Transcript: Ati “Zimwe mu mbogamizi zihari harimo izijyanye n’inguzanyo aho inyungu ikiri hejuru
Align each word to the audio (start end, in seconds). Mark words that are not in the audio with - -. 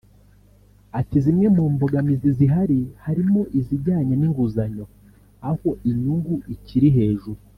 Ati 0.99 1.15
“Zimwe 1.25 1.47
mu 1.55 1.63
mbogamizi 1.73 2.29
zihari 2.37 2.79
harimo 3.05 3.41
izijyanye 3.59 4.13
n’inguzanyo 4.17 4.85
aho 5.49 5.69
inyungu 5.89 6.35
ikiri 6.55 6.89
hejuru 6.97 7.39